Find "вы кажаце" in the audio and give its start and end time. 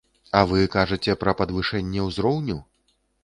0.51-1.15